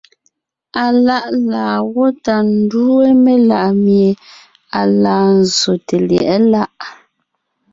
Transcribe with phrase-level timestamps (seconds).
[0.83, 4.09] Aláʼ laa gwó tà ńdúe melaʼmie
[4.77, 6.71] à laa nzsòte lyɛ̌ʼɛ láʼ.